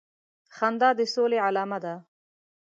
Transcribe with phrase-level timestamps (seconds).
[0.55, 1.95] خندا د سولي علامه ده